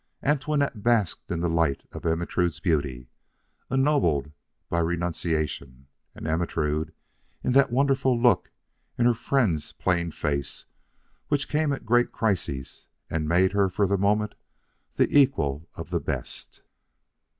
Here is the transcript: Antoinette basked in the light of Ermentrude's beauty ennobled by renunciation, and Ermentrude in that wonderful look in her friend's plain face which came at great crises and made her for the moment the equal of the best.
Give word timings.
Antoinette 0.23 0.81
basked 0.81 1.29
in 1.29 1.41
the 1.41 1.47
light 1.47 1.83
of 1.91 2.07
Ermentrude's 2.07 2.59
beauty 2.59 3.07
ennobled 3.69 4.31
by 4.67 4.79
renunciation, 4.79 5.85
and 6.15 6.25
Ermentrude 6.27 6.91
in 7.43 7.51
that 7.53 7.71
wonderful 7.71 8.19
look 8.19 8.49
in 8.97 9.05
her 9.05 9.13
friend's 9.13 9.73
plain 9.73 10.09
face 10.09 10.65
which 11.27 11.47
came 11.47 11.71
at 11.71 11.85
great 11.85 12.11
crises 12.11 12.87
and 13.11 13.29
made 13.29 13.51
her 13.51 13.69
for 13.69 13.85
the 13.85 13.95
moment 13.95 14.33
the 14.95 15.07
equal 15.15 15.69
of 15.75 15.91
the 15.91 15.99
best. 15.99 16.63